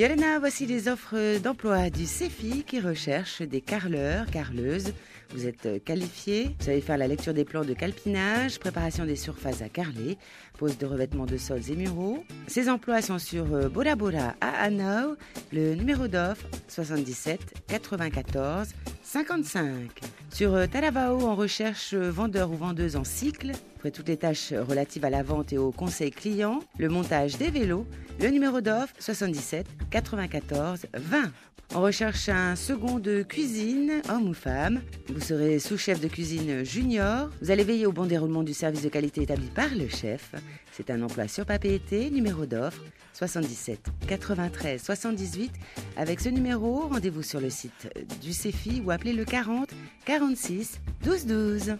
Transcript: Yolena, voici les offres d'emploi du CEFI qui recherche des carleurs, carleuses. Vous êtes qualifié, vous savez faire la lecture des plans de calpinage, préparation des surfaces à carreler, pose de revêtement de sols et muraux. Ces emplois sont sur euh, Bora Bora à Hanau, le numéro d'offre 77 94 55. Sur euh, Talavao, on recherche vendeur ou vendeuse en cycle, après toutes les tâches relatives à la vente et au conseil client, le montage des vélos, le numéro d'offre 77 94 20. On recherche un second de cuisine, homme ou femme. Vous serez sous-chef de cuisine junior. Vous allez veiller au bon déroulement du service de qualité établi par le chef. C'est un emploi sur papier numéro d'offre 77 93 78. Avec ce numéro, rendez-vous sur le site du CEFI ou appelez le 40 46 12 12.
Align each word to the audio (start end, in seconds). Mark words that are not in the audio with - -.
Yolena, 0.00 0.38
voici 0.38 0.64
les 0.64 0.88
offres 0.88 1.38
d'emploi 1.40 1.90
du 1.90 2.06
CEFI 2.06 2.64
qui 2.64 2.80
recherche 2.80 3.42
des 3.42 3.60
carleurs, 3.60 4.24
carleuses. 4.24 4.94
Vous 5.34 5.46
êtes 5.46 5.84
qualifié, 5.84 6.56
vous 6.58 6.64
savez 6.64 6.80
faire 6.80 6.96
la 6.96 7.06
lecture 7.06 7.34
des 7.34 7.44
plans 7.44 7.66
de 7.66 7.74
calpinage, 7.74 8.58
préparation 8.58 9.04
des 9.04 9.14
surfaces 9.14 9.60
à 9.60 9.68
carreler, 9.68 10.16
pose 10.56 10.78
de 10.78 10.86
revêtement 10.86 11.26
de 11.26 11.36
sols 11.36 11.70
et 11.70 11.76
muraux. 11.76 12.24
Ces 12.46 12.70
emplois 12.70 13.02
sont 13.02 13.18
sur 13.18 13.54
euh, 13.54 13.68
Bora 13.68 13.94
Bora 13.94 14.36
à 14.40 14.64
Hanau, 14.64 15.16
le 15.52 15.74
numéro 15.74 16.08
d'offre 16.08 16.46
77 16.68 17.66
94 17.68 18.68
55. 19.02 20.00
Sur 20.32 20.54
euh, 20.54 20.66
Talavao, 20.66 21.18
on 21.26 21.34
recherche 21.34 21.94
vendeur 21.94 22.50
ou 22.50 22.56
vendeuse 22.56 22.96
en 22.96 23.04
cycle, 23.04 23.52
après 23.76 23.90
toutes 23.90 24.08
les 24.08 24.16
tâches 24.16 24.52
relatives 24.52 25.04
à 25.04 25.10
la 25.10 25.22
vente 25.22 25.52
et 25.52 25.58
au 25.58 25.72
conseil 25.72 26.10
client, 26.10 26.60
le 26.78 26.88
montage 26.88 27.36
des 27.36 27.50
vélos, 27.50 27.86
le 28.20 28.28
numéro 28.28 28.60
d'offre 28.60 28.94
77 28.98 29.66
94 29.90 30.86
20. 30.94 31.32
On 31.72 31.82
recherche 31.82 32.28
un 32.28 32.56
second 32.56 32.98
de 32.98 33.22
cuisine, 33.22 34.02
homme 34.08 34.30
ou 34.30 34.34
femme. 34.34 34.80
Vous 35.08 35.20
serez 35.20 35.60
sous-chef 35.60 36.00
de 36.00 36.08
cuisine 36.08 36.64
junior. 36.64 37.30
Vous 37.40 37.52
allez 37.52 37.62
veiller 37.62 37.86
au 37.86 37.92
bon 37.92 38.06
déroulement 38.06 38.42
du 38.42 38.54
service 38.54 38.82
de 38.82 38.88
qualité 38.88 39.22
établi 39.22 39.46
par 39.46 39.68
le 39.76 39.86
chef. 39.86 40.34
C'est 40.72 40.90
un 40.90 41.00
emploi 41.00 41.28
sur 41.28 41.46
papier 41.46 42.10
numéro 42.10 42.44
d'offre 42.44 42.82
77 43.12 43.86
93 44.08 44.82
78. 44.82 45.52
Avec 45.96 46.18
ce 46.18 46.28
numéro, 46.28 46.88
rendez-vous 46.88 47.22
sur 47.22 47.40
le 47.40 47.50
site 47.50 47.88
du 48.20 48.32
CEFI 48.32 48.82
ou 48.84 48.90
appelez 48.90 49.12
le 49.12 49.24
40 49.24 49.68
46 50.04 50.78
12 51.02 51.26
12. 51.26 51.78